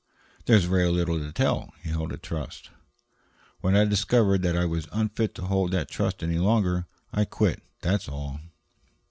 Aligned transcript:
"There's 0.45 0.63
very 0.65 0.89
little 0.89 1.19
to 1.19 1.31
tell. 1.31 1.75
I 1.85 1.89
held 1.89 2.11
a 2.11 2.17
trust. 2.17 2.71
When 3.59 3.75
I 3.75 3.85
discovered 3.85 4.41
that 4.41 4.57
I 4.57 4.65
was 4.65 4.87
unfit 4.91 5.35
to 5.35 5.43
hold 5.43 5.69
that 5.73 5.91
trust 5.91 6.23
any 6.23 6.39
longer, 6.39 6.87
I 7.13 7.23
quit. 7.25 7.61
That's 7.81 8.09
all." 8.09 8.39